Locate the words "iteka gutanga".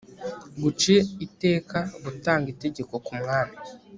1.25-2.45